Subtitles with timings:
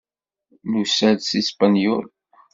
[0.69, 2.05] Nusa-d seg Spenyul.